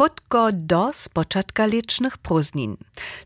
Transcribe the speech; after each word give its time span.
krótko 0.00 0.52
do 0.52 0.90
spoczadka 0.92 1.66
licznych 1.66 2.18
prózdnin. 2.18 2.76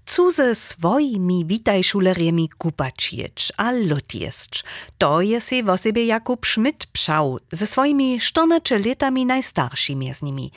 Co 0.06 0.30
ze 0.30 0.54
swoimi 0.54 1.44
witajszuleriemi 1.46 2.48
kupać 2.48 3.12
jecz, 3.12 3.52
a 3.56 3.72
lot 3.72 4.14
jest. 4.14 4.50
To 4.98 5.20
je 5.20 5.40
si 5.40 5.62
w 5.62 5.76
sobie 5.76 6.06
Jakub 6.06 6.46
Schmidt 6.46 6.86
pszał, 6.86 7.38
ze 7.52 7.66
swoimi 7.66 8.20
14 8.20 8.78
latami 8.78 9.26
najstarszymi 9.26 10.14
z 10.14 10.22
nimi. 10.22 10.50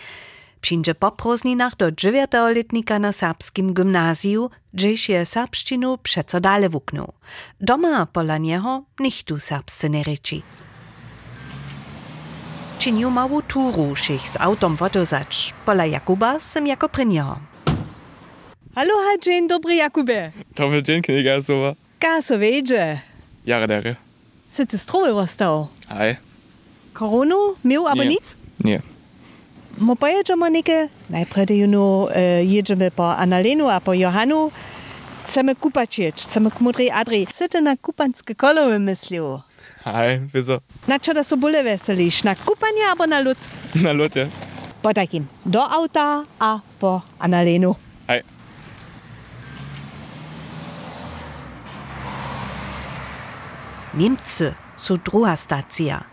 Przyjdzie 0.61 0.95
po 0.95 1.11
prózdninach 1.11 1.75
do 1.75 1.91
9-letnika 1.91 2.99
na 2.99 3.11
serbskim 3.11 3.73
gimnazju, 3.73 4.49
gdzieś 4.73 5.09
je 5.09 5.25
serbszczynu 5.25 5.97
przeco 5.97 6.39
dale 6.39 6.69
wuknął. 6.69 7.13
Doma 7.61 8.05
pola 8.05 8.37
niego 8.37 8.83
nichtu 8.99 9.39
serbscy 9.39 9.89
nie 9.89 10.03
reči. 10.03 10.41
Činiu 12.79 13.09
małą 13.09 13.41
turu, 13.41 13.95
šich 13.95 14.29
z 14.29 14.37
autom 14.39 14.75
wodozać. 14.75 15.53
Pola 15.65 15.85
Jakuba 15.85 16.39
sem 16.39 16.67
jako 16.67 16.89
pryniego. 16.89 17.37
Hallo, 18.75 18.93
ha, 19.05 19.17
dzień 19.21 19.47
dobry, 19.47 19.75
Jakubie. 19.75 20.31
Dobry 20.55 20.83
dzień, 20.83 21.01
kniga 21.01 21.41
Sova. 21.41 21.73
Kaso 21.99 22.37
wejdzie. 22.37 22.99
Jara 23.45 23.67
dere. 23.67 23.95
Si 24.49 24.67
ty 24.67 24.77
stroje 24.77 25.15
ostał? 25.15 25.67
Hej. 25.89 26.15
Koronu 26.93 27.55
miał 27.63 27.85
Nie. 27.95 28.05
nic? 28.05 28.35
Nie. 28.63 28.81
Mo 29.77 29.95
pojedziemy 29.95 30.49
neke, 30.49 30.89
najpierw 31.09 31.49
juno 31.51 32.07
e, 32.15 32.43
jedziemy 32.45 32.91
po 32.91 33.15
Annalenu, 33.17 33.69
a 33.69 33.79
po 33.81 33.93
Johanu. 33.93 34.51
Chcemy 35.25 35.55
kupać 35.55 35.99
jeć, 35.99 36.23
chcemy 36.23 36.51
k 36.51 36.61
mudrej 36.61 36.91
Adri. 36.91 37.27
Si 37.31 37.49
ty 37.49 37.61
na 37.61 37.77
kupanskie 37.77 38.35
kolowy 38.35 38.79
myślił? 38.79 39.39
Hej, 39.93 40.19
wieso? 40.33 40.59
Na 40.87 40.99
čo 40.99 41.13
da 41.13 41.23
so 41.23 41.37
bole 41.37 41.63
veseliš? 41.63 42.23
Na 42.23 42.35
kupanie 42.35 42.83
albo 42.89 43.07
na 43.07 43.19
lud? 43.19 43.37
Na 43.75 43.93
locie. 43.93 44.27
Po 44.81 44.93
takim. 44.93 45.27
Do 45.45 45.63
auta 45.63 46.25
a 46.39 46.59
po 46.79 47.01
Annalenu. 47.19 47.75
Hej. 48.07 48.21
Niemcy 53.93 54.53
su 54.77 54.97
druga 54.97 55.35
stacja. 55.35 56.03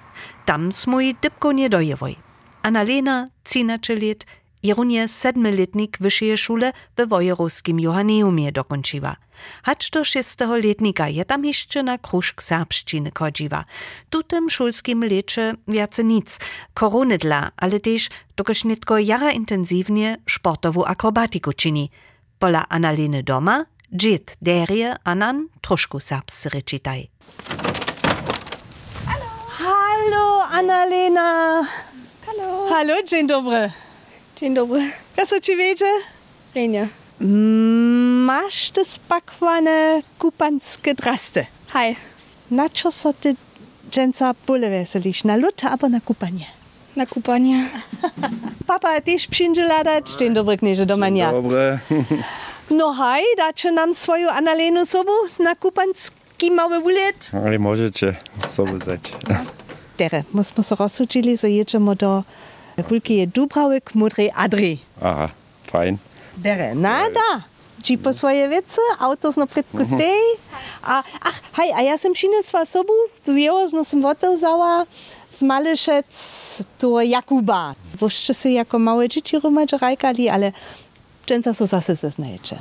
Tam 0.44 0.72
smo 0.72 1.00
i 1.00 1.14
dybko 1.14 1.52
nie 1.52 1.68
dojewoj. 1.68 2.14
Annalena, 2.62 3.28
13 3.42 4.08
lat, 4.08 4.26
Jerunie 4.64 5.08
sedmletnik 5.08 5.98
wyższej 6.00 6.38
szule 6.38 6.72
we 6.96 7.06
Wojerowskim 7.06 7.80
Johanneumie 7.80 8.52
dokończyła. 8.52 9.16
Hacz 9.62 9.90
do 9.90 10.04
šesteholetnika 10.04 11.08
je 11.08 11.24
tam 11.24 11.44
jeszcze 11.44 11.82
na 11.82 11.98
kruszk 11.98 12.42
serbszczyny 12.42 13.10
chodziła. 13.18 13.64
Tu 14.10 14.22
tym 14.22 14.50
szulskim 14.50 15.04
lecze 15.04 15.54
wiace 15.68 16.04
nic, 16.04 16.38
korony 16.74 17.18
dla, 17.18 17.50
ale 17.56 17.80
też 17.80 18.08
dokoż 18.36 18.64
nitko 18.64 18.98
jara 18.98 19.30
intensywnie 19.32 20.16
sportową 20.30 20.84
akrobatiku 20.84 21.52
czyni. 21.52 21.90
Pola 22.38 22.68
Annaleny 22.68 23.22
doma, 23.22 23.64
dżit 23.96 24.36
derie 24.42 24.96
anan 25.04 25.48
troszku 25.60 26.00
serbscy 26.00 26.48
rečitaj. 26.48 27.10
Hallo, 29.48 30.44
Annalena. 30.44 31.62
Hallo. 32.26 32.68
Hallo, 32.68 33.02
dzień 33.02 33.26
dobry. 33.26 33.83
Dzień 34.36 34.54
dobry. 34.54 34.90
Kaso 35.16 35.40
ci 35.40 35.56
wiedzie? 35.56 35.86
Renia. 36.54 36.88
Masz 38.26 38.70
te 38.70 38.84
spakwane 38.84 40.02
kupanskie 40.18 40.94
drasty. 40.94 41.46
Hi. 41.72 41.96
Na 42.50 42.68
čo 42.68 42.90
so 42.92 43.12
ty 43.12 43.34
dżęca 43.90 44.34
veseliš? 44.60 45.24
Na 45.24 45.36
lud 45.36 45.64
albo 45.64 45.88
na 45.88 46.00
kupanie? 46.00 46.46
Na 46.96 47.06
kupanie. 47.06 47.68
Papa 48.66 49.00
też 49.00 49.26
przyjdzie 49.26 49.66
ladać. 49.66 50.10
Dzień 50.10 50.34
dobry, 50.34 50.56
knieże 50.56 50.86
do 50.86 50.96
mania. 50.96 51.32
Dobre. 51.32 51.78
No 52.70 52.92
haj, 52.92 53.22
dacie 53.36 53.72
nam 53.72 53.94
swoją 53.94 54.30
Annalenu 54.30 54.86
sobu 54.86 55.10
na 55.38 55.54
kupanski 55.54 56.50
mały 56.50 56.80
wulet? 56.80 57.30
Ale 57.44 57.58
możecie 57.58 58.16
sobie 58.46 58.78
zać. 58.78 59.00
Tere, 59.96 60.22
musimy 60.32 60.64
się 60.64 60.74
rozsądzili, 60.74 61.36
że 61.36 61.50
jedziemy 61.50 61.96
do 61.96 62.22
Wulkije 62.78 63.26
Dubrawek, 63.26 63.94
Mudrej 63.94 64.30
Adri. 64.34 64.78
Aha, 65.02 65.28
fajn. 65.66 65.98
Dere, 66.36 66.74
nada. 66.74 67.44
Ci 67.82 67.98
po 67.98 68.12
swoje 68.12 68.48
wiece, 68.48 68.80
auto 68.98 69.32
z 69.32 69.36
naprytku 69.36 69.84
stej. 69.84 70.20
A, 70.82 71.02
ach, 71.20 71.40
hej, 71.52 71.72
a 71.72 71.82
ja 71.82 71.98
sam 71.98 72.12
przyniosła 72.12 72.64
sobu, 72.64 72.92
z 73.26 73.36
jego 73.36 73.66
no 73.72 73.84
sam 73.84 74.02
wotozała 74.02 74.86
z 75.30 75.42
Malyszec 75.42 76.06
do 76.80 77.00
Jakuba. 77.02 77.74
Woście 78.00 78.34
się 78.34 78.48
jako 78.48 78.78
małe 78.78 79.08
dzieci 79.08 79.38
rumacze 79.38 79.78
rajkali, 79.78 80.28
ale 80.28 80.52
często 81.26 81.54
so 81.54 81.66
zase 81.66 81.94
zeznajecie. 81.94 82.58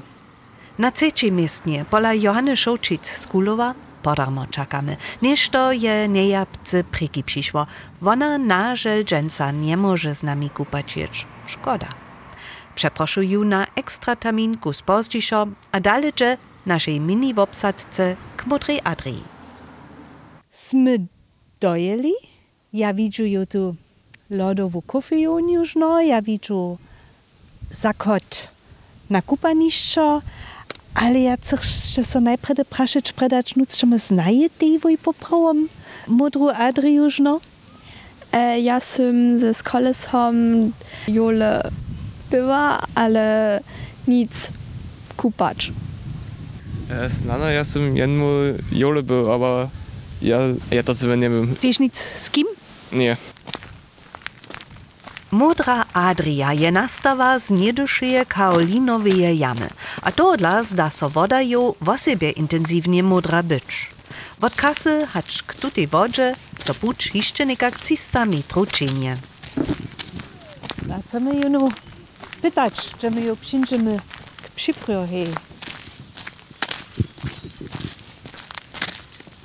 Na 0.79 0.91
trzeciej 0.91 1.31
miestnie 1.31 1.85
pola 1.89 2.13
Johanny 2.13 2.57
Szołczyc 2.57 3.07
z 3.07 3.27
Kulowa 3.27 3.73
podarmo 4.03 4.47
czekamy. 4.47 4.97
Nieszto 5.21 5.71
je 5.71 6.07
niejabce 6.09 6.83
pryki 6.83 7.23
przyszło. 7.23 7.65
Ona 8.05 8.37
na 8.37 8.75
żel 8.75 9.05
dżęca 9.05 9.51
nie 9.51 9.77
może 9.77 10.15
z 10.15 10.23
nami 10.23 10.49
kupać 10.49 10.97
jecz. 10.97 11.25
Szkoda. 11.47 11.87
Na 13.45 13.67
ekstra 13.75 14.15
terminku 14.15 14.73
z 14.73 14.81
pozdziszo, 14.81 15.47
a 15.71 15.79
dalece 15.79 16.37
naszej 16.65 16.99
mini 16.99 17.33
wobsadce 17.33 18.15
k 18.37 18.45
modrej 18.47 18.79
Adrii. 18.83 19.23
Sme 20.53 20.97
dojeli, 21.59 22.13
ja 22.73 22.93
widzę 22.93 23.27
ju 23.27 23.45
tu 23.45 23.75
lodową 24.29 24.81
kofejon 24.81 25.49
już, 25.49 25.75
no, 25.75 26.01
ja 26.01 26.21
widzę 26.21 26.77
zakot 27.71 28.51
na 29.09 29.21
kupaniszczo, 29.21 30.21
ale 30.95 31.19
ja 31.19 31.37
chcę 31.37 31.57
się 31.93 32.03
so 32.03 32.19
najpierw 32.19 32.67
praszyć, 32.69 33.13
predać, 33.13 33.55
nuc, 33.55 33.77
czy 33.77 33.85
my 33.85 33.99
znaje 33.99 34.49
tej 34.49 34.79
poprawom 35.03 35.67
modru 36.07 36.49
Adri 36.49 36.93
już, 36.93 37.19
no? 37.19 37.39
E, 38.31 38.59
ja 38.59 38.79
sam 38.79 39.39
ze 39.39 39.53
kolesom 39.63 40.35
jole 41.07 41.71
była, 42.31 42.79
ale 42.95 43.59
nic 44.07 44.51
kupać. 45.17 45.71
Ja, 46.89 47.09
znano, 47.09 47.49
ja 47.49 47.63
sam 47.63 47.97
jednu 47.97 48.25
jole 48.71 49.03
był, 49.03 49.31
aber 49.31 49.67
ja, 50.21 50.39
ja 50.71 50.83
to 50.83 50.95
sobie 50.95 51.17
nie 51.17 51.29
wiem. 51.29 51.55
Tyś 51.55 51.79
nic 51.79 51.97
z 51.97 52.29
kim? 52.29 52.47
Nie. 52.91 53.17
Modra 55.33 55.85
Adria 55.93 56.53
je 56.53 56.71
nastawa 56.71 57.39
z 57.39 57.49
niedušeje 57.49 58.25
kaolinoweje 58.25 59.33
jamy, 59.33 59.69
a 60.01 60.11
to 60.11 60.37
dla 60.37 60.63
zda 60.63 60.89
so 60.89 61.09
woda 61.09 61.41
jo 61.41 61.75
w 61.81 61.97
sobie 61.97 62.29
intensywnie 62.29 63.03
modra 63.03 63.43
być. 63.43 63.89
Wod 64.39 64.55
kasy 64.55 65.07
hacz 65.07 65.43
k 65.43 65.53
tutej 65.55 65.87
wodzie 65.87 66.35
so 66.59 66.73
pucz 66.73 67.15
jeszcze 67.15 67.45
nekak 67.45 67.79
300 67.79 68.25
metrów 68.25 68.71
czynie. 68.71 69.17
Co 71.05 71.19
my 71.19 71.35
ju 71.35 71.49
no 71.49 71.69
pytać, 72.41 72.91
czy 72.97 73.11
my 73.11 73.21
ju 73.21 73.35
przyjdziemy 73.35 73.99
k 74.43 74.49
przyprohej. 74.49 75.27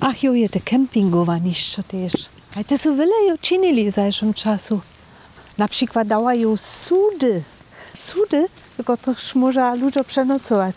Ach 0.00 0.22
jo, 0.22 0.34
je 0.34 0.48
te 0.48 0.60
kempingowaniszczo 0.60 1.82
też. 1.82 2.12
A 2.56 2.64
te 2.64 2.78
są 2.78 2.96
wiele 2.96 3.24
jo 3.28 3.38
czynili 3.40 3.90
w 3.90 3.94
zajszym 3.94 4.34
czasu. 4.34 4.80
Na 5.58 5.68
przykład 5.68 6.08
dawają 6.08 6.56
sudy. 6.56 7.42
Sudy, 7.94 8.48
tylko 8.76 8.96
też 8.96 9.34
może 9.34 9.74
ludzie 9.74 10.04
przenocować. 10.04 10.76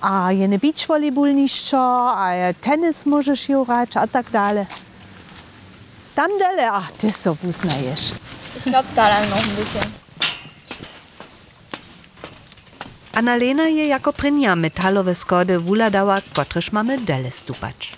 A 0.00 0.32
je 0.32 0.48
ne 0.48 0.58
beach 0.58 0.86
volleyballniszczo, 0.88 2.14
a 2.18 2.34
je 2.34 2.54
tenis 2.54 3.06
możesz 3.06 3.48
grać, 3.66 3.96
a 3.96 4.06
tak 4.06 4.30
dalej. 4.30 4.66
Tam 6.14 6.38
dalej, 6.38 6.66
ach, 6.66 6.92
ty 6.92 7.12
so 7.12 7.36
uznajesz. 7.48 8.12
Ich 8.56 8.62
glaube, 8.64 8.88
da 8.94 9.08
lang 9.08 9.30
noch 9.30 9.38
ein 9.38 9.56
bisschen. 9.56 9.90
Annalena 13.12 13.68
je 13.68 13.86
jako 13.86 14.12
prynja 14.12 14.56
metalowe 14.56 15.14
skody 15.14 15.60
wuladała, 15.60 16.20
kotryż 16.34 16.72
mamy 16.72 16.98
dele 16.98 17.30
stupać. 17.30 17.92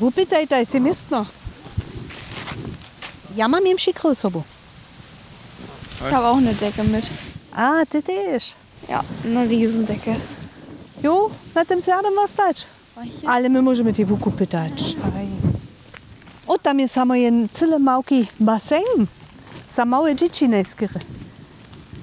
Upytaj 0.00 0.66
si 0.66 0.80
miestno. 0.80 1.26
Ja 3.36 3.48
mam 3.48 3.66
im 3.66 3.76
przykro 3.76 4.14
sobą. 4.14 4.42
Ich 6.00 6.10
habe 6.12 6.26
auch 6.26 6.38
eine 6.38 6.54
Decke 6.54 6.84
mit. 6.84 7.10
A, 7.52 7.86
ty 7.86 8.02
też. 8.02 8.52
Ja, 8.88 9.02
eine 9.24 9.46
Riesendecke. 9.46 10.16
Jo, 11.02 11.30
na 11.54 11.64
tym 11.64 11.82
zjadem 11.82 12.14
was 12.16 12.34
dać. 12.34 12.66
Ale 13.26 13.48
my 13.48 13.62
możemy 13.62 13.92
ty 13.92 14.06
wuku 14.06 14.30
pytać. 14.30 14.96
O, 16.46 16.58
tam 16.58 16.80
jest 16.80 16.94
samo 16.94 17.14
jeden 17.14 17.48
cyle 17.48 17.78
małki 17.78 18.26
basen. 18.40 19.06
Za 19.68 19.84
małe 19.84 20.16
dzieci 20.16 20.48
neskry. 20.48 20.88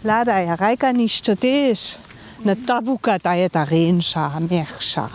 Lada 0.03 0.39
ja 0.39 0.55
rajka 0.55 0.91
niszczo 0.91 1.35
też. 1.35 1.97
Na 2.45 2.55
ta 2.67 2.81
wuka 2.81 3.19
daje 3.19 3.49
ta 3.49 3.65
rensza, 3.65 4.31
miersza. 4.51 5.09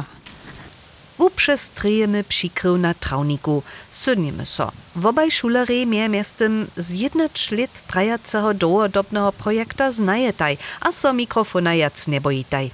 Uprzestryjemy 1.23 2.25
przykrył 2.25 2.79
na 2.79 2.95
trawniku, 2.95 3.63
sydniemy 3.93 4.47
so. 4.47 4.73
Wobaj 4.97 5.31
szulery 5.31 5.87
mnie 5.87 6.09
miastem 6.09 6.67
z 6.77 6.91
jednacz 6.91 7.51
lat 7.51 7.87
trajacego 7.87 8.55
dołodobnego 8.55 9.33
projekta 9.33 9.91
znajetaj, 9.91 10.59
a 10.81 10.93
so 10.93 11.13
mikrofona 11.13 11.75
jac 11.75 12.09
nie 12.09 12.21
bojitaj. 12.21 12.71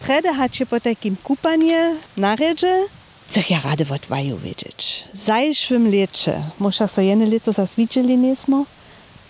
Prede 0.00 0.34
hacie 0.34 0.66
po 0.66 0.80
takim 0.80 1.16
kupanie 1.16 1.96
na 2.16 2.36
redzie, 2.36 2.86
chcę 3.28 3.40
ja 3.50 3.60
rady 3.64 3.86
odwaju 3.94 4.38
wiedzieć. 4.38 5.04
Zajszwym 5.12 5.90
lecze, 5.92 6.42
muszę 6.58 6.88
so 6.88 7.00
jedne 7.00 7.26
leto 7.26 7.52
zas 7.52 7.74
widzieli 7.74 8.16
niesmo, 8.16 8.64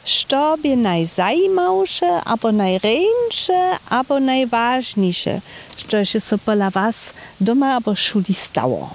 što 0.06 0.56
by 0.62 0.76
najzajmałsze, 0.76 2.20
albo 2.24 2.52
najreńsze, 2.52 3.76
albo 3.90 4.20
najważniejsze, 4.20 5.40
što 5.76 6.04
się 6.04 6.20
so 6.20 6.38
pola 6.38 6.70
was 6.70 7.12
doma 7.40 7.74
albo 7.74 7.94
szuli 7.94 8.34
stało. 8.34 8.94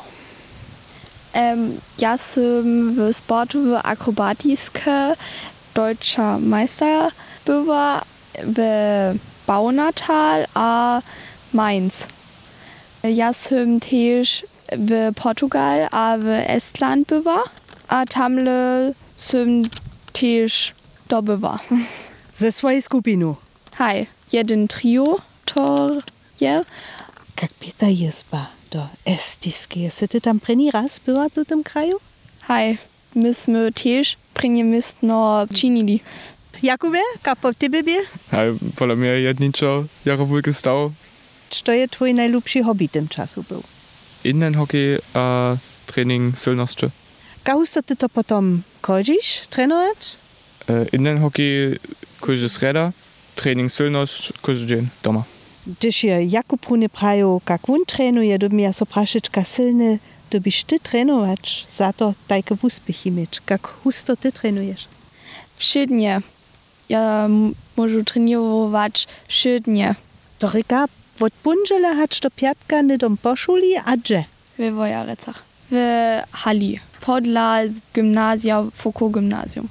Ähm, 1.33 1.79
ja 1.97 2.17
sam 2.17 2.93
w 2.95 3.13
sportowe 3.13 3.83
akrobatiske 3.83 5.15
deutscher 5.73 6.39
Meister 6.39 7.11
była 7.45 8.01
w 8.43 8.59
Baunatal 9.47 10.45
a 10.53 11.01
Mainz. 11.53 12.07
Ja 13.03 13.33
sam 13.33 13.79
też 13.79 14.45
w 14.71 15.11
Portugal 15.15 15.87
a 15.91 16.17
w 16.17 16.27
Estland 16.27 17.07
była, 17.07 17.43
a 17.87 18.05
tamle 18.05 18.93
sam 19.17 19.61
też 20.13 20.73
dobywa. 21.11 21.59
Ze 22.37 22.51
swojej 22.51 22.81
skupinu. 22.81 23.35
Hej, 23.77 24.07
jeden 24.31 24.67
trio 24.67 25.05
to 25.45 25.89
je. 26.39 26.63
Jak 27.41 27.53
Peter 27.53 27.89
Jesba 27.89 28.47
do 28.71 28.87
Estiskie. 29.05 29.91
Se 29.91 30.07
ty 30.07 30.21
tam 30.21 30.39
preni 30.39 30.71
raz 30.71 30.99
była 30.99 31.29
tu 31.29 31.43
w 31.43 31.47
tym 31.47 31.63
kraju? 31.63 31.97
Hej, 32.47 32.77
myśmy 33.15 33.71
też 33.71 34.17
prinimistno 34.33 35.45
činili. 35.53 35.99
Jakubie, 36.63 36.99
jak 37.25 37.39
po 37.39 37.53
tebe 37.53 37.83
bie? 37.83 38.01
A 38.31 38.37
pola 38.75 38.95
mnie 38.95 39.07
jedniczo 39.07 39.83
jaro 40.05 40.25
wujke 40.25 40.53
stał. 40.53 40.91
Co 41.49 41.71
je 41.71 41.87
twój 41.87 42.13
najlubszy 42.13 42.63
hobby 42.63 42.89
tym 42.89 43.07
czasu 43.07 43.43
był? 43.49 43.63
Innen 44.23 44.55
hockey 44.55 44.99
a 45.13 45.55
trening 45.85 46.39
sylności. 46.39 46.85
Jak 47.47 47.57
husto 47.57 47.81
ty 47.83 47.95
to 47.95 48.09
potom 48.09 48.61
kodzisz, 48.81 49.47
trenować? 49.49 50.17
E, 50.69 50.85
Innen 50.93 51.19
hockey 51.19 51.79
każdy 52.21 52.49
sreda, 52.49 52.91
trening 53.35 53.71
sylność 53.71 54.33
dzień 54.65 54.87
doma. 55.03 55.23
Gdyż 55.67 56.03
je 56.03 56.23
Jakub 56.25 56.65
Rune 56.65 56.89
prajo, 56.89 57.41
jak 57.49 57.69
on 57.69 57.85
trenuje, 57.85 58.39
to 58.39 58.49
mi 58.49 58.63
ja 58.63 58.73
so 58.73 58.85
prašić, 58.85 59.29
ka 59.29 59.43
silny, 59.43 59.99
to 60.29 60.39
byś 60.39 60.63
ty 60.63 60.79
trenować, 60.79 61.65
za 61.69 61.93
to 61.93 62.13
tajke 62.27 62.55
uspěchy 62.61 63.11
mieć. 63.11 63.41
Jak 63.49 63.67
husto 63.67 64.15
ty 64.15 64.31
trenujesz? 64.31 64.87
Wszędzie. 65.57 66.19
Ja 66.89 67.25
m- 67.25 67.53
możu 67.77 68.03
trenować 68.03 69.07
wszędzie. 69.27 69.95
To 70.39 70.49
ryka, 70.49 70.85
od 71.19 71.33
punžela 71.33 71.95
hać 71.95 72.19
do 72.19 72.29
piatka 72.31 72.81
nie 72.81 72.97
dom 72.97 73.17
poszuli, 73.17 73.75
a 73.85 73.97
gdzie? 73.97 74.23
W 74.59 74.71
Wojarecach. 74.71 75.43
W 75.71 75.75
Hali. 76.31 76.79
Podla 77.01 77.59
gimnazja, 77.95 78.63
Foucault 78.75 79.13
gimnazjum. 79.13 79.67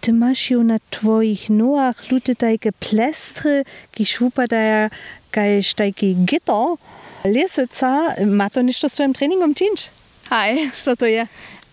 Ty 0.00 0.12
masz 0.12 0.50
ju 0.50 0.62
na 0.62 0.78
twoich 0.90 1.50
noach 1.50 2.10
lute 2.10 2.34
tajke 2.34 2.72
plestry, 2.72 3.64
kiż 3.92 4.20
upadaja 4.20 4.90
kajś 5.30 5.74
tajki 5.74 6.16
gitter, 6.16 6.76
leseca, 7.24 8.14
ma 8.26 8.50
to 8.50 8.62
ništo 8.62 8.88
z 8.88 8.94
twoim 8.94 9.12
treningom 9.12 9.54
czynić? 9.54 9.90
Hej. 10.30 10.70
Co 10.82 10.96
to 10.96 11.06
je? 11.06 11.26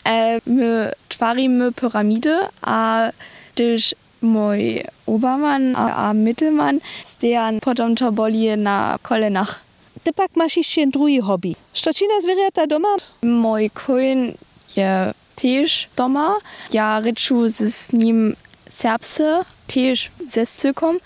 E, 0.06 0.42
my 0.46 0.92
twarimy 1.10 1.72
piramidy, 1.74 2.36
a 2.62 3.12
gdyż 3.56 3.96
mój 4.22 4.84
Obermann 5.08 5.76
a, 5.76 6.10
a 6.10 6.14
Mittelmann 6.14 6.80
stejan 7.06 7.60
potom 7.60 7.96
to 7.96 8.12
boli 8.12 8.58
na 8.58 9.00
kolenach. 9.02 9.60
Ty 10.04 10.14
pak 10.14 10.36
masz 10.36 10.58
jeszcze 10.58 10.88
drugi 10.88 11.20
hobby. 11.20 11.56
Szczocina 11.74 12.22
zwierzęta 12.22 12.68
doma? 12.68 12.96
Mój 13.22 13.70
koń 13.70 14.34
je 14.78 15.14
też 15.42 15.88
doma. 15.96 16.36
Ja 16.74 17.00
ryczu 17.00 17.50
z 17.50 17.94
nim 17.94 18.36
serbsy, 18.70 19.40
też 19.68 20.12
ze 20.32 20.46
stykom, 20.46 21.00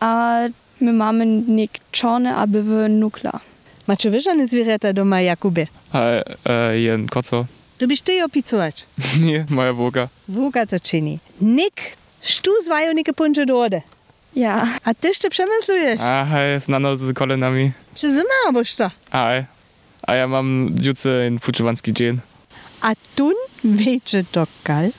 a 0.00 0.38
my 0.80 0.92
mamy 0.92 1.26
nik 1.26 1.72
czarne, 1.92 2.36
a 2.36 2.46
były 2.46 2.88
nukla. 2.88 3.40
Macie 3.86 4.10
wyżane 4.10 4.46
zwierzęta 4.46 4.92
doma, 4.92 5.20
Jakubie? 5.20 5.66
A 5.92 6.00
e, 6.50 6.78
jen 6.78 7.06
koco. 7.06 7.46
Du 7.78 7.86
bist 7.88 8.04
ty 8.04 8.24
opicować. 8.24 8.86
Nie, 9.26 9.46
moja 9.50 9.72
woga. 9.72 10.08
Wuka 10.28 10.66
to 10.66 10.80
czyni. 10.80 11.18
Nik, 11.40 11.80
sztu 12.22 12.50
zwają 12.64 12.92
nike 12.92 13.12
punże 13.12 13.46
do 13.46 13.60
ode. 13.60 13.82
Ja, 14.36 14.68
A 14.84 14.94
ty 14.94 15.10
przemyslujesz? 15.30 16.00
A 16.00 16.24
hej, 16.24 16.60
znano 16.60 16.96
z 16.96 17.12
kolenami. 17.12 17.72
Czy 17.94 18.08
zima 18.10 18.34
albo 18.46 18.64
co? 18.64 18.90
A 19.10 19.28
hej. 19.28 19.44
A 20.06 20.14
ja 20.14 20.28
mam 20.28 20.70
dziuce 20.74 21.26
in 21.26 21.38
puczewanski 21.38 21.92
dzień. 21.92 22.20
A 22.80 22.92
tun 23.16 23.34
wiecie 23.64 24.24
dokal? 24.32 24.90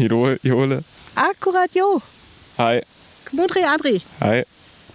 Jole, 0.00 0.36
jole. 0.44 0.82
Akurat 1.14 1.76
jo. 1.76 2.00
Hej, 2.58 2.82
Kmudry 3.24 3.64
Adri. 3.64 4.00
hej, 4.20 4.44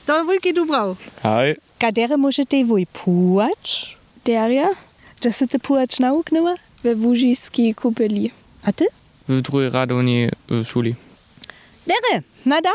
To 0.05 0.25
wujki 0.25 0.53
du 0.53 0.65
brau. 0.65 0.95
hej. 1.23 1.55
Kadere 1.79 2.17
może 2.17 2.45
ty 2.45 2.65
wuj 2.65 2.85
pułacz? 2.87 3.95
derje 4.25 4.67
Że 5.23 5.33
sy 5.33 5.47
ty 5.47 5.59
pułacz 5.59 5.99
nauknęła? 5.99 6.55
we 6.83 6.95
Wujiski 6.95 7.75
kupili. 7.75 8.31
A 8.63 8.71
ty? 8.73 8.87
W 9.27 9.41
drugiej 9.41 9.69
radowni 9.69 10.29
w 10.49 10.65
szuli. 10.67 10.95
Dere, 11.87 12.21
na 12.45 12.61
da. 12.61 12.69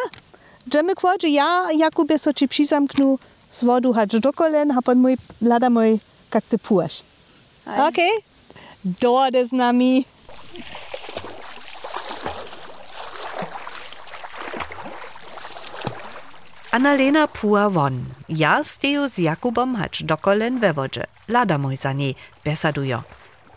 Dżemy 0.69 0.95
kładzie 0.95 1.29
ja, 1.29 1.73
Jakubie 1.73 2.19
so 2.19 2.33
ci 2.33 2.49
przyzamknu 2.49 3.19
z 3.51 3.65
wodu 3.65 3.93
hać 3.93 4.21
do 4.21 4.33
kolen, 4.33 4.71
a 4.71 4.83
pan 4.83 4.99
mój, 4.99 5.17
lada 5.43 5.71
mój, 5.71 5.99
jak 6.35 6.45
ty 6.45 6.59
pułasz. 6.59 7.03
Okej? 7.67 8.11
Dorde 8.85 9.47
z 9.47 9.53
nami. 9.53 10.05
Annalena 16.75 17.29
pua 17.29 17.71
won. 17.71 18.05
Ja 18.29 18.65
steju 18.65 19.09
z 19.09 19.19
Jakubom 19.19 19.75
hać 19.77 20.03
dokolen 20.03 20.59
we 20.59 20.73
wodzie. 20.73 21.05
Lada 21.29 21.59
mój 21.59 21.77
za 21.77 21.93
niej, 21.93 22.15
besadujo. 22.45 23.03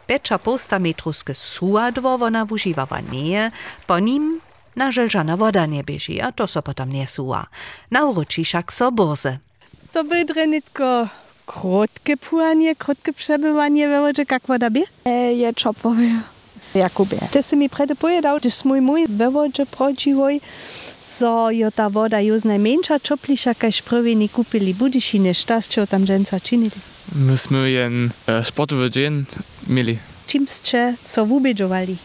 Becza 0.07 0.37
posta 0.39 0.79
metruske 0.79 1.33
suadwo 1.33 2.17
wona 2.17 2.45
wužiwała 2.45 2.99
nie, 3.11 3.51
po 3.87 3.99
nim 3.99 4.41
na 4.75 4.91
żelżana 4.91 5.37
woda 5.37 5.65
nie 5.65 5.83
bieži, 5.83 6.21
a 6.21 6.31
to 6.31 6.47
so 6.47 6.61
potom 6.61 6.89
nie 6.89 7.07
suwa. 7.07 7.47
Na 7.91 8.05
uroči 8.05 8.43
však 8.45 8.73
so 8.73 8.91
burze. 8.91 9.37
To 9.91 10.03
by 10.03 10.25
drenitko 10.25 11.07
krótkie 11.45 12.17
płanie, 12.17 12.75
krótkie 12.75 13.13
przebywanie 13.13 13.87
we 13.87 14.01
wodzie, 14.01 14.25
jak 14.31 14.47
woda 14.47 14.69
bie? 14.69 14.83
E, 15.05 15.33
je 15.33 15.53
czopowy. 15.53 16.36
Jakubie. 16.77 17.19
Ty 17.31 17.43
si 17.43 17.57
mi 17.57 17.69
prede 17.69 17.95
pojedał, 17.95 18.37
gdyż 18.37 18.65
mój 18.65 18.81
mój 18.81 19.07
we 19.09 19.31
wodzie 19.31 19.65
prodziwoj, 19.65 20.41
so 20.99 21.51
jo 21.51 21.71
ta 21.71 21.89
woda 21.89 22.21
już 22.21 22.43
najmniejsza 22.43 22.99
czopliša, 22.99 23.53
kaž 23.53 23.81
prvi 23.81 24.15
ni 24.15 24.29
kupili 24.29 24.73
budišine, 24.73 25.33
šta 25.33 25.61
ste 25.61 25.87
tam 25.87 26.05
dženca 26.05 26.39
činili? 26.39 26.79
Myśmy 27.15 27.71
jen 27.71 28.09
e, 28.27 28.43
sportowy 28.43 28.91
dzień 28.91 29.25
mieli. 29.67 29.97
Ste 30.47 30.95
so 31.03 31.25
vubedžovali? 31.25 31.97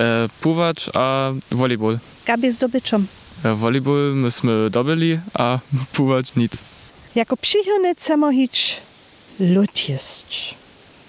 E, 0.00 0.28
pływać 0.40 0.90
a 0.94 1.32
volleyball. 1.50 1.98
Gabi 2.26 2.52
z 2.52 2.58
dobyčom. 2.58 3.06
E, 3.44 3.54
volleyball 3.54 4.14
myśmy 4.14 4.70
dobili, 4.70 5.20
a 5.34 5.58
pływać 5.94 6.36
nic. 6.36 6.52
Jako 7.14 7.36
przychodne 7.36 7.94
chcemo 7.94 8.32
hić 8.32 8.80
lód 9.40 9.88
jesť. 9.88 10.54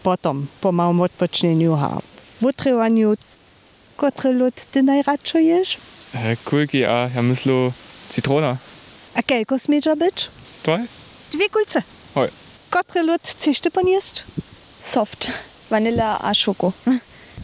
Potom, 0.04 0.48
po 0.62 0.72
małym 0.72 1.02
odpocznieniu 1.02 1.74
a 1.76 2.02
w 2.42 2.46
utrywaniu, 2.46 3.14
kotry 3.98 4.34
lód 4.34 4.66
ty 4.72 4.84
najradšo 4.84 5.38
ješ? 5.38 5.78
E, 6.14 6.36
kulki, 6.36 6.86
a 6.86 7.10
ja 7.16 7.22
myślę 7.22 7.72
citrona. 8.10 8.58
A 9.14 9.22
kelko 9.24 9.60
smieđa 9.60 9.96
być? 9.96 10.28
Dwaj? 10.64 10.86
Dwie 11.32 11.50
kulce. 11.50 11.84
Hoj. 12.16 12.30
Kotry 12.70 13.04
lód 13.04 13.22
chceš 13.22 13.60
ty 13.60 13.70
jesť? 13.88 14.24
Soft. 14.84 15.32
Vanilla 15.70 16.20
a 16.22 16.34
Schoko. 16.34 16.74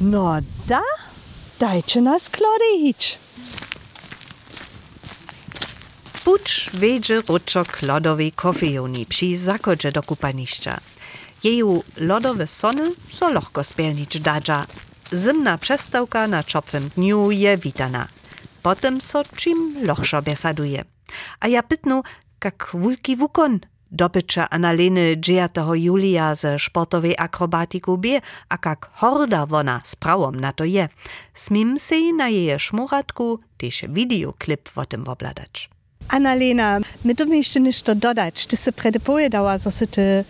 No 0.01 0.41
da, 0.67 0.81
dajcie 1.59 2.01
nas 2.01 2.29
klody 2.29 2.65
hić. 2.81 3.17
Pucz 6.23 6.69
wiedzie 6.73 7.21
ruczok 7.21 7.81
lodowej 7.81 8.31
kofejoni 8.31 9.05
przy 9.05 9.37
zakodzie 9.37 9.91
do 9.91 10.03
kupaniszcza. 10.03 10.79
Jeju 11.43 11.83
lodowe 11.97 12.47
sony 12.47 12.91
so 13.09 13.29
lohko 13.29 13.63
spielnić 13.63 14.19
dadża. 14.19 14.65
Zimna 15.13 15.57
przestałka 15.57 16.27
na 16.27 16.43
czopwym 16.43 16.89
dniu 16.89 17.31
je 17.31 17.57
witana. 17.57 18.07
Potem 18.63 19.01
so 19.01 19.23
czym 19.35 19.85
lochszo 19.85 20.21
besaduje. 20.21 20.83
A 21.39 21.47
ja 21.47 21.63
pytnu, 21.63 22.03
jak 22.43 22.69
wulki 22.73 23.15
wukon, 23.15 23.59
Dobycze 23.91 24.49
Annaleny 24.49 25.15
9. 25.17 25.51
julia 25.73 26.35
ze 26.35 26.59
sportowej 26.59 27.15
akrobatiku 27.17 27.97
bie, 27.97 28.21
a 28.49 28.57
kak 28.57 28.89
horda 28.93 29.45
wona 29.45 29.81
z 29.83 29.95
prawom 29.95 30.35
na 30.39 30.51
to 30.51 30.63
je. 30.63 30.89
Smim 31.33 31.79
si 31.79 32.13
na 32.13 32.29
jeje 32.29 32.59
szmuratku 32.59 33.39
też 33.57 33.83
videoklip 33.89 34.69
o 34.75 34.85
tym 34.85 35.07
obladać. 35.07 35.69
Annalena, 36.09 36.79
my 37.05 37.15
to 37.15 37.25
mi 37.25 37.37
jeszcze 37.37 37.59
ništo 37.59 37.95
dodać. 37.95 38.45
Ty 38.45 38.57
se 38.57 38.71
predepovedała, 38.71 39.57
że 39.57 39.71
se 39.71 39.87
ty 39.87 40.25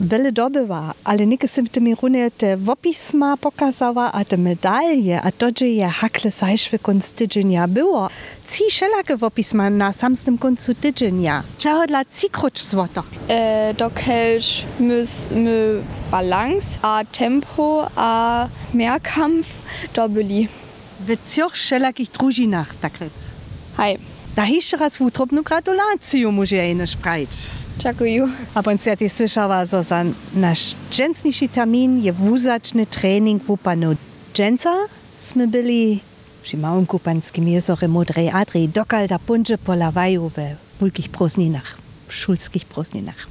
wiele 0.00 0.32
dobywa, 0.32 0.94
ale 1.04 1.26
nigdy 1.26 1.48
sem 1.48 1.66
ty 1.66 1.80
mi 1.80 1.94
runie 1.94 2.30
te 2.30 2.56
wopisma 2.56 3.36
pokazała, 3.36 4.12
a 4.12 4.24
te 4.24 4.36
medalje, 4.36 5.22
a 5.22 5.32
to, 5.32 5.46
że 5.58 5.68
je 5.68 5.88
hakle 5.88 6.30
zajszły 6.30 6.78
konc 6.78 7.12
tydzienia 7.12 7.68
było. 7.68 8.08
Ci 8.50 8.64
wszelakie 8.70 9.16
wopisma 9.16 9.70
na 9.70 9.92
samym 9.92 10.38
końcu 10.38 10.74
tydzienia. 10.74 11.42
Czego 11.58 11.86
dla 11.86 12.04
ci 12.04 12.30
krucz 12.30 12.62
złoto? 12.62 13.02
Äh, 13.28 13.76
dok 13.76 13.94
helš 13.94 14.64
my, 14.80 15.04
my 15.34 15.82
balans 16.10 16.78
a 16.82 17.04
tempo 17.18 17.88
a 17.96 18.48
mehrkampf 18.74 19.48
dobili. 19.94 20.48
W 21.00 21.34
cioch 21.34 21.52
wszelakich 21.52 22.10
drużynach, 22.10 22.74
tak 22.80 22.98
rec. 22.98 23.12
Hej, 23.76 23.98
Da 24.36 24.46
jeszcze 24.46 24.76
raz 24.76 25.00
utrobną 25.00 25.42
gratulację 25.42 26.32
może 26.32 26.56
ja 26.56 26.66
ino 26.66 26.86
sprać. 26.86 27.28
Dziękuję. 27.82 28.28
A 28.54 28.62
też 28.96 29.12
słyszała, 29.12 29.64
że 29.64 29.82
za 29.82 30.04
nasz 30.34 30.74
dżęsniejszy 30.90 31.48
termin 31.48 32.02
je 32.04 32.12
wuzaczny 32.12 32.86
trening 32.86 33.44
w 33.44 33.50
upanu. 33.50 33.96
Dżęca 34.34 34.70
jsme 35.16 35.46
byli 35.46 36.00
przy 36.42 36.56
małym 36.56 36.86
kupanskim 36.86 37.48
jezorze 37.48 37.88
Modrej 37.88 38.30
Adrii 38.30 38.68
dokal 38.68 39.08
da 39.08 39.18
punże 39.18 39.58
polawają 39.58 40.28
we 40.28 40.56
wielkich 40.80 41.08
próżninach, 41.08 41.76
w 42.08 42.14
szulskich 42.14 42.64
próżninach. 42.64 43.26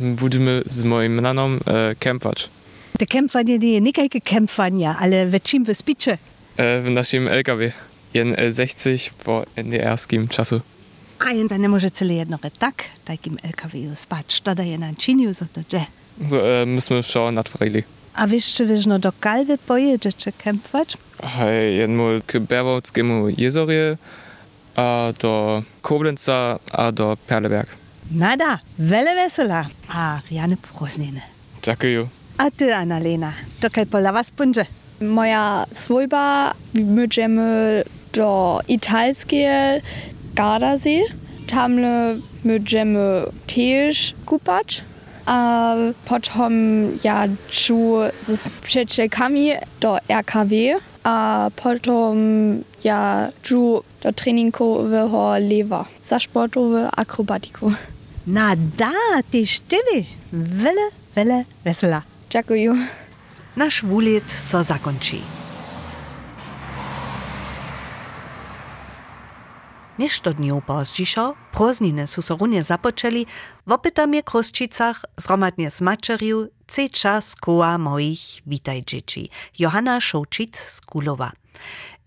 Budeme 0.00 0.50
z 0.66 0.82
moim 0.82 1.20
nanom 1.20 1.60
e, 1.66 1.94
kempać. 1.94 2.48
Te 2.98 3.06
kempfanie 3.06 3.58
nie 3.58 3.80
nikajke 3.80 4.20
kempfania, 4.20 4.96
ale 5.00 5.26
we 5.26 5.40
czym 5.40 5.64
wy 5.64 5.74
spicze? 5.74 6.18
E, 6.56 6.80
w 6.82 6.90
naszym 6.90 7.28
LKW. 7.28 7.72
Jen 8.14 8.34
E60 8.34 9.10
po 9.24 9.44
NDR-skim 9.56 10.28
czasu. 10.28 10.60
A 11.18 11.32
jen 11.32 11.48
da 11.48 11.58
ne 11.58 11.68
może 11.68 11.90
cele 11.90 12.14
jedno 12.14 12.38
tak, 12.58 12.84
takim 13.04 13.36
LKW 13.42 13.94
spać. 13.96 14.40
To 14.40 14.54
da 14.54 14.62
je 14.62 14.78
na 14.78 14.94
činju, 14.94 15.32
za 15.32 15.46
to 15.52 15.60
dże. 15.60 15.86
So 16.30 16.62
e, 16.62 16.66
myśmy 16.66 17.02
schon 17.02 17.34
natworili. 17.34 17.82
A 18.14 18.26
wiesz, 18.26 18.62
wiesz, 18.66 18.86
no 18.86 18.98
do 18.98 19.12
kalwy 19.20 19.58
pojedziecie 19.58 20.32
kempwać? 20.32 20.96
Hej, 21.22 21.76
jednmul 21.76 22.22
k 22.26 22.38
Berwolskiemu 22.38 23.28
jezorje, 23.28 23.96
a 24.76 25.12
do 25.22 25.62
Koblenca, 25.82 26.58
a 26.72 26.92
do 26.92 27.16
Perleberg. 27.26 27.70
Nada, 28.10 28.58
wele 28.78 29.14
wesela. 29.14 29.66
A 29.88 30.20
Riane 30.30 30.56
próżniny. 30.56 31.20
Dziękuję. 31.62 32.06
A 32.38 32.50
ty, 32.50 32.74
Annalena, 32.74 33.32
to 33.60 33.70
kaj 33.70 33.86
polawa 33.86 34.24
spunże? 34.24 34.66
Moja 35.00 35.66
swojba, 35.72 36.54
myjemy 36.74 37.82
do 38.12 38.60
italskie 38.68 39.80
Gardasee. 40.34 41.02
Tamle 41.46 42.16
myjemy 42.44 43.22
też 43.46 44.14
kupać. 44.26 44.82
A 45.26 45.74
potom 46.04 46.52
ja 47.04 47.28
czu 47.50 47.96
z 48.22 48.48
przyjacielkami 48.62 49.52
do 49.80 49.98
RKW. 50.08 50.80
A 51.04 51.50
potom 51.56 52.16
ja 52.84 53.28
czu 53.42 53.82
do 54.02 54.12
treningowego 54.12 55.38
lewa. 55.38 55.84
Za 56.08 56.20
sportowe 56.20 56.88
akrobatiku. 56.96 57.72
Nada, 58.26 58.92
ty 59.30 59.46
sztywy. 59.46 60.04
Wele, 60.32 60.90
wele 61.14 61.44
wesela. 61.64 62.02
Dziękuję. 62.30 62.74
Nasz 63.56 63.82
wulet 63.82 64.32
so 64.32 64.62
zakończy. 64.62 65.16
Nešto 69.98 70.32
dniu 70.32 70.62
pozdźiszo, 70.66 71.34
próżniny 71.52 72.06
su 72.06 72.22
so 72.22 72.36
runie 72.36 72.62
zapoczęli, 72.62 73.26
w 73.66 73.72
opytamie 73.72 74.22
Kruszczycach, 74.22 75.04
zromadnie 75.16 75.70
z 75.70 75.80
koła 77.40 77.78
moich 77.78 78.20
witaj 78.46 78.82
dzieci, 78.86 79.30
Johanna 79.58 80.00
Szołczyc 80.00 80.58
z 80.58 80.80
Kulowa. 80.80 81.32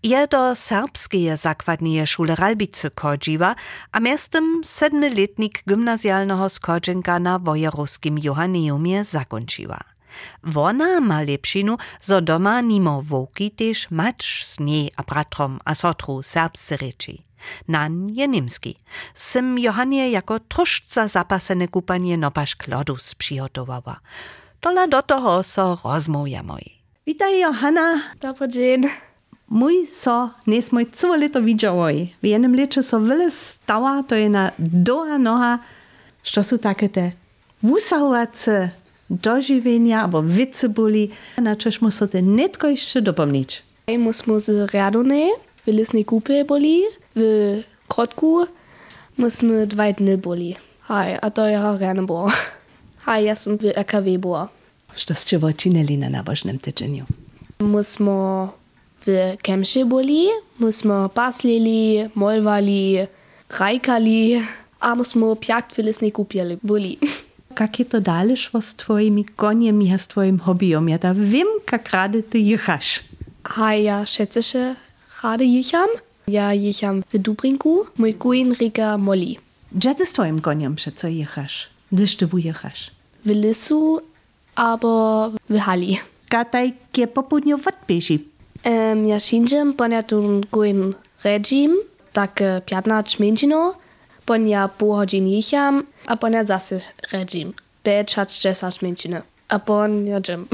Je 0.02 0.28
do 0.28 0.54
serbskeje 0.54 1.36
zakładnie 1.36 2.06
szule 2.06 2.34
Ralbicy 2.34 2.90
kodziwa, 2.90 3.54
a 3.92 4.00
miastem 4.00 4.60
sedmletnik 4.64 5.62
gimnazjalnego 5.68 6.48
skodzinka 6.48 7.18
na 7.18 7.38
wojerowskim 7.38 8.18
Johanneumie. 8.18 9.02
Wona 10.42 11.00
ma 11.00 11.22
lepšinu, 11.22 11.76
zo 12.00 12.20
doma 12.20 12.60
nimo 12.60 13.02
wołki 13.02 13.50
też 13.50 13.90
mać 13.90 14.44
z 14.46 14.60
niej 14.60 14.90
a 14.96 15.02
bratrom 15.02 15.58
a 15.64 15.74
sotru 15.74 16.22
serbscy 16.22 16.76
reči. 16.76 17.27
Nan 17.68 18.08
je 18.10 18.28
nimski. 18.28 18.74
Sym 19.14 19.58
Johanie 19.58 20.10
jako 20.10 20.40
troszca 20.40 21.08
zapasene 21.08 21.68
kupanie 21.68 22.16
nopasz 22.16 22.56
klodus 22.56 23.14
przygotowała. 23.14 24.00
Tola 24.60 24.88
do 24.88 25.02
toho 25.02 25.42
so 25.42 25.78
rozmówia 25.84 26.42
moi. 26.42 26.72
Witaj, 27.06 27.40
Johanna. 27.40 28.00
Dobry 28.20 28.48
dzień. 28.48 28.82
Mój 29.48 29.86
so 29.86 30.30
nes 30.46 30.72
mój 30.72 30.86
całe 30.86 31.16
leto 31.16 31.42
widziałoj. 31.42 32.14
W 32.22 32.26
jednym 32.26 32.54
lecie 32.54 32.82
so 32.82 33.00
wiele 33.00 33.30
stała, 33.30 34.02
to 34.02 34.14
je 34.14 34.28
na 34.30 34.52
doa 34.58 35.18
noha, 35.18 35.58
što 36.22 36.44
su 36.44 36.58
takie 36.58 36.88
te 36.88 37.12
wusahovace 37.62 38.70
dožiwienia 39.10 40.02
albo 40.02 40.22
wice 40.22 40.68
boli, 40.68 41.10
na 41.38 41.56
čež 41.56 41.80
mu 41.80 41.90
so 41.90 42.08
te 42.08 42.22
netko 42.22 42.68
jeszcze 42.68 43.02
dopomnieć. 43.02 43.62
Musimy 43.98 44.40
z 44.40 44.74
Radony 44.74 45.30
w 45.66 45.70
Lisnej 45.70 46.04
Kupie 46.04 46.44
boli, 46.44 46.82
w 47.18 47.62
Krotku 47.88 48.46
musimy 49.18 49.66
dwa 49.66 49.92
dni 49.92 50.16
boli. 50.16 50.56
Hej, 50.88 51.18
a 51.22 51.30
to 51.30 51.46
ja 51.46 51.78
rano 51.78 52.02
było. 52.02 52.30
Hej, 53.06 53.24
ja 53.24 53.34
sam 53.34 53.58
w 53.58 53.64
RKW 53.64 54.18
była. 54.18 54.48
Što 54.96 55.14
ste 55.14 55.38
vočinili 55.38 55.96
na 55.98 56.08
nabožnem 56.08 56.58
tečenju? 56.58 57.04
Musimy 57.60 58.48
w 59.06 59.36
Kemszy 59.42 59.84
boli, 59.84 60.28
musimy 60.58 61.08
paslili, 61.14 62.10
molvali, 62.14 63.06
rajkali, 63.58 64.42
a 64.80 64.94
musimy 64.94 65.36
pjakt 65.36 65.72
w 65.74 65.78
Lisnej 65.78 66.12
Kupie 66.12 66.56
boli. 66.62 66.98
Kak 67.54 67.78
je 67.78 67.84
to 67.84 68.00
daleč 68.00 68.50
s 68.60 68.74
tvojimi 68.74 69.24
konjemi, 69.24 69.92
a 69.94 69.98
s 69.98 70.06
tvojim 70.06 70.38
hobijom? 70.38 70.88
Ja 70.88 70.98
da 70.98 71.12
vem, 71.12 71.48
kak 71.64 71.90
rade 71.90 72.22
ty 72.22 72.38
jechaš. 72.38 73.00
Hej, 73.56 73.82
ja 73.84 74.06
schätze 74.06 74.42
się 74.42 74.74
rade 75.22 75.44
jicham. 75.44 75.88
Ja 76.28 76.52
jicham 76.52 77.02
w 77.12 77.18
Dubrinku, 77.18 77.86
mój 77.96 78.14
kuin 78.14 78.54
Rika 78.54 78.98
Molly. 78.98 79.34
Ty 79.80 80.06
z 80.06 80.12
twoim 80.12 80.40
koniem 80.40 80.74
przeco 80.76 81.08
jechasz? 81.08 81.68
Gdyż 81.92 82.16
ty 82.16 82.26
wujechasz? 82.26 82.90
W 83.24 83.28
Lisu, 83.30 84.00
aber 84.54 85.30
w 85.50 85.58
Hali. 85.58 85.98
Kataj 86.28 86.72
kie 86.92 87.06
popudnio 87.06 87.56
odpieši. 87.56 88.24
Um, 88.64 89.06
ja 89.06 89.20
šinčem, 89.20 89.72
pon 89.72 89.92
ja 89.92 90.02
tu 90.02 90.42
kuin 90.50 90.94
režim, 91.24 91.76
tak 92.12 92.40
15 92.66 93.20
minčino, 93.20 93.74
pon 94.26 94.48
ja 94.48 94.68
pol 94.68 94.96
hodin 94.96 95.28
jicham, 95.28 95.86
a 96.06 96.16
pon 96.16 96.32
ja 96.32 96.44
zase 96.44 96.80
režim. 97.12 97.54
5-10 97.84 98.82
minčino. 98.82 99.22
A 99.48 99.58
pon 99.58 100.06
ja 100.06 100.20
džem. 100.20 100.48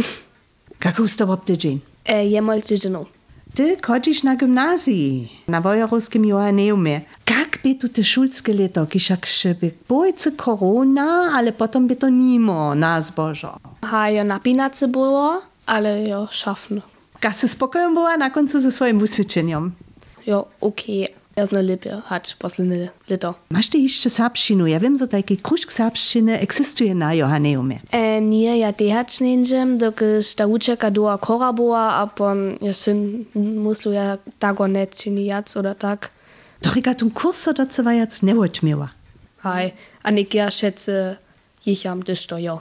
Kak 0.79 0.99
usto 0.99 1.25
ob 1.27 1.45
tydzień? 1.45 1.81
E, 2.05 2.29
jemol 2.29 2.63
tydzino. 2.63 3.07
Ty 3.55 3.77
chodzisz 3.87 4.23
na 4.23 4.37
gimnazji, 4.37 5.29
na 5.49 5.61
wojerowskim 5.61 6.25
Johanneumie. 6.25 7.01
Kak 7.25 7.59
by 7.63 7.75
tu 7.75 7.89
te 7.89 8.05
szulskie 8.05 8.55
leto, 8.55 8.87
kiszak 8.87 9.27
szyby? 9.27 9.71
Bojce 9.89 10.33
korona, 10.33 11.31
ale 11.35 11.53
potem 11.53 11.87
by 11.87 11.97
to 11.97 12.09
nimo 12.09 12.75
na 12.75 13.03
zbożo. 13.03 13.59
Ha, 13.83 14.11
ja 14.11 14.25
napinace 14.25 14.89
było, 14.89 15.43
ale 15.67 16.03
ja 16.03 16.27
szafno. 16.31 16.81
Se 17.33 17.49
spokojem 17.49 17.95
była 17.95 18.17
na 18.17 18.31
końcu 18.31 18.61
ze 18.61 18.73
swoim 18.73 19.03
uswiadczeniem. 19.03 19.73
Ja, 20.27 20.45
okej. 20.61 21.01
Ja 21.01 21.09
znam 21.37 21.67
lepiej 21.67 21.93
hać 22.05 22.35
posledne 22.35 22.89
leto. 23.09 23.35
Masz 23.51 23.69
ty 23.69 23.79
jeszcze 23.79 24.11
serbszczynu? 24.11 24.67
Ja 24.67 24.81
wiem, 24.81 24.99
że 24.99 25.09
taki 25.09 25.37
kruszk 25.37 25.73
serbszczyny 25.73 26.41
eksistuje 26.41 26.95
na 26.95 27.15
Johanneumie. 27.15 27.79
E, 27.91 28.21
nie, 28.21 28.59
ja 28.59 28.73
tehać 28.73 29.21
nędziem, 29.21 29.79
dokąd 29.79 30.35
ta 30.35 30.47
uczeka 30.47 30.91
była 30.91 31.19
kora 31.19 31.53
była, 31.53 31.95
a 31.95 32.07
pon 32.07 32.39
ja 32.63 32.73
syn 32.73 33.25
muslu 33.35 33.93
ja 33.93 34.19
tago 34.39 34.69
net 34.69 34.95
czyniać, 34.95 35.57
oder 35.57 35.77
tak. 35.77 36.11
Doch 36.63 36.77
ich 36.77 36.97
tu 36.97 37.11
kurs 37.11 37.45
do 37.45 37.67
cewajac 37.67 38.23
nie 38.23 38.37
odmiała. 38.41 38.89
Hej, 39.43 39.75
a 40.03 40.11
nik 40.11 40.35
ja 40.35 40.49
schätze, 40.51 41.17
jicham 41.67 42.03
też 42.03 42.27
to 42.27 42.39
ja. 42.39 42.59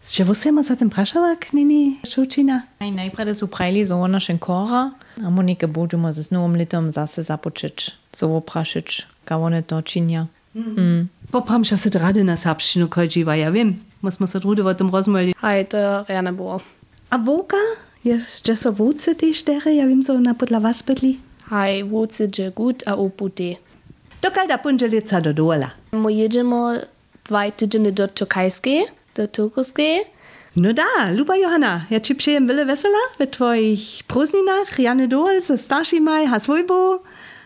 Z 0.00 0.12
czego 0.12 0.34
się 0.34 0.62
za 0.62 0.76
tym 0.76 0.90
praszała, 0.90 1.36
knini 1.36 1.98
Šulčina? 2.08 2.62
Aj 2.78 2.92
najprede 2.92 3.34
su 3.34 3.48
prajli 3.48 3.84
zo 3.84 4.08
našem 4.08 4.38
kora, 4.38 4.90
a 5.24 5.30
monike 5.30 5.66
budžemo 5.66 6.12
z 6.12 6.30
novim 6.30 6.54
letom 6.56 6.90
zase 6.90 7.22
započeć, 7.22 7.90
zovo 8.16 8.40
prašič, 8.40 9.06
ka 9.24 9.36
one 9.36 9.62
to 9.62 9.82
činja. 9.82 10.26
Mm. 10.56 11.08
Popram 11.30 11.64
się 11.64 11.76
se 11.76 11.90
rady 11.98 12.24
na 12.24 12.36
serbszczynu 12.36 12.88
kodziwa, 12.88 13.36
ja 13.36 13.50
wiem. 13.50 13.74
Musimy 14.02 14.28
se 14.28 14.40
trudy 14.40 14.64
o 14.64 14.74
tym 14.74 14.90
rozmawiać. 14.90 15.36
Hej, 15.36 15.66
to 15.66 16.04
rane 16.08 16.32
było. 16.32 16.60
A 17.10 17.18
wołka? 17.18 17.56
Jest 18.04 18.62
so 18.62 18.72
wódce 18.72 19.14
tej 19.14 19.34
cztery, 19.34 19.74
ja 19.74 19.86
wiem, 19.86 20.02
co 20.02 20.20
na 20.20 20.34
podla 20.34 20.60
was 20.60 20.82
bydli. 20.82 21.18
Hej, 21.50 21.84
wódcy 21.84 22.28
dże 22.28 22.50
gut 22.50 22.82
a 22.86 22.94
uputy. 22.94 23.56
Do 24.22 24.30
kalda 24.30 24.58
punżelica 24.58 25.20
do 25.20 25.34
dola. 25.34 25.70
My 25.92 26.12
jedziemy 26.12 26.86
dwa 27.24 27.50
tydzienie 27.50 27.92
do 27.92 28.08
Turkajskiej, 28.08 28.86
do 29.14 29.28
Turkowskiej. 29.28 30.04
No 30.56 30.72
da, 30.72 31.10
luba 31.12 31.36
Johanna, 31.36 31.84
ja 31.90 32.00
ci 32.00 32.14
przyjem 32.14 32.46
wiele 32.46 32.64
wesela 32.64 32.98
w 33.18 33.26
twoich 33.26 34.04
próżninach. 34.06 34.78
Jany 34.78 35.08
Dol 35.08 35.42
ze 35.42 35.58
starszymaj 35.58 36.26
ha 36.26 36.40
swojbu, 36.40 36.98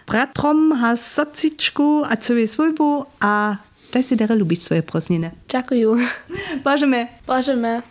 bratrom 0.06 0.72
ha 0.80 0.96
sociczku, 0.96 2.02
a 2.04 2.16
sobie 2.16 2.48
swojbu, 2.48 3.04
a 3.20 3.56
daj 3.92 4.04
si 4.04 4.16
dere 4.16 4.34
lubić 4.34 4.62
swoje 4.62 4.82
próżniny. 4.82 5.30
Dziękuję. 5.48 5.86
Bożemy. 6.64 7.08
Bożemy. 7.26 7.82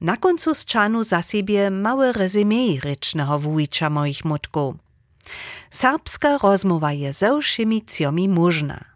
Na 0.00 0.16
koncu 0.16 0.54
z 0.54 0.64
czanu 0.64 1.04
za 1.04 1.22
siebie 1.22 1.70
małe 1.70 2.12
rezymie 2.12 2.80
rycznego 2.80 3.38
wujcza 3.38 3.90
moich 3.90 4.24
mutków. 4.24 4.74
Serbska 5.70 6.38
rozmowa 6.38 6.92
je 6.92 7.12
ze 7.12 7.40
wszymi 7.40 7.82
ciomi 7.86 8.28
można. 8.28 8.89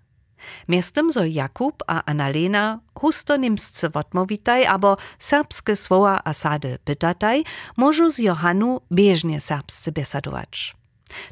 Miestem 0.68 1.12
zo 1.12 1.24
Jakub 1.24 1.82
a 1.86 2.02
Annalena 2.04 2.80
husto 2.94 3.36
niemsce 3.36 3.90
wotmowitaj, 3.90 4.66
abo 4.66 4.96
serbskie 5.18 5.76
słowa 5.76 6.20
a 6.24 6.32
sady 6.32 6.78
pytataj, 6.84 7.44
możu 7.76 8.10
z 8.10 8.18
Johanu 8.18 8.80
bieżnie 8.92 9.40
serbsce 9.40 9.92
besadować. 9.92 10.74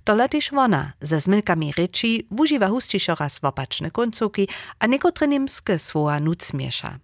Tola 0.04 0.28
też 0.28 0.50
wona 0.50 0.92
ze 1.00 1.21
zmylkami 1.21 1.73
ryczy 1.73 2.19
wużywa 2.31 2.69
hustišo 2.69 3.14
raz 3.14 3.40
wopaczne 3.40 3.90
końcówki, 3.90 4.49
a 4.78 4.87
niekotre 4.87 5.28
niemskie 5.28 5.78
słowa 5.78 6.21
nuc 6.21 6.54
miesza. 6.54 6.99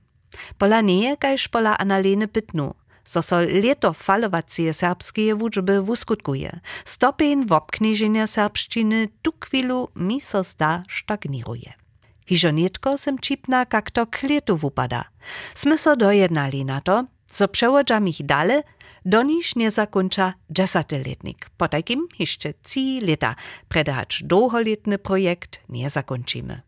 Pola 0.58 0.80
nie, 0.80 1.16
kajż 1.16 1.48
pola 1.48 1.78
Annaleny 1.78 2.28
pytnu, 2.28 2.74
so 3.04 3.22
so 3.22 3.40
leto 3.40 3.92
falowacie 3.92 4.74
serbskie 4.74 5.34
wuczby 5.34 5.82
wuskutkuje. 5.82 6.60
Stopień 6.84 7.46
wobkniżenia 7.46 8.26
serbszczyny 8.26 9.08
tu 9.22 9.32
chwilu 9.44 9.88
mi 9.96 10.20
zda. 10.20 10.82
Hižo 12.28 12.52
netko 12.52 12.98
sem 13.00 13.16
čipna, 13.16 13.64
kak 13.64 13.88
to 13.90 14.04
kletu 14.04 14.60
wupada. 14.60 15.08
Sme 15.56 15.80
so 15.80 15.96
dojednali 15.96 16.60
na 16.60 16.84
to, 16.84 17.08
so 17.32 17.48
ich 18.06 18.20
dale, 18.26 18.62
do 19.04 19.22
niż 19.22 19.56
nie 19.56 19.70
zakończa 19.70 20.34
dziesięcioletnik. 20.50 21.50
Po 21.56 21.68
takim 21.68 22.08
jeszcze 22.18 22.54
trzy 22.54 23.00
lata, 23.00 23.34
predahacz 23.68 24.22
długoletny 24.24 24.98
projekt 24.98 25.64
nie 25.68 25.90
zakończymy. 25.90 26.67